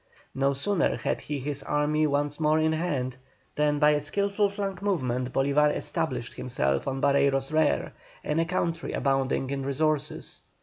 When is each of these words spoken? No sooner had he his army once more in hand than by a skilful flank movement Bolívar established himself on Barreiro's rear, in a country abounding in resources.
No 0.33 0.53
sooner 0.53 0.95
had 0.97 1.21
he 1.21 1.37
his 1.37 1.61
army 1.61 2.07
once 2.07 2.39
more 2.39 2.57
in 2.57 2.73
hand 2.73 3.17
than 3.53 3.77
by 3.77 3.91
a 3.91 3.99
skilful 3.99 4.49
flank 4.49 4.81
movement 4.81 5.31
Bolívar 5.31 5.71
established 5.75 6.33
himself 6.33 6.87
on 6.87 6.99
Barreiro's 7.01 7.51
rear, 7.51 7.93
in 8.23 8.39
a 8.39 8.45
country 8.45 8.93
abounding 8.93 9.51
in 9.51 9.63
resources. 9.63 10.41